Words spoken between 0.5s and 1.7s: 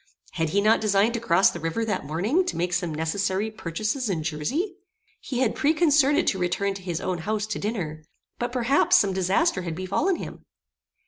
not designed to cross the